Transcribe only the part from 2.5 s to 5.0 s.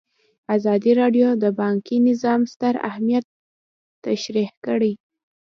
ستر اهميت تشریح کړی.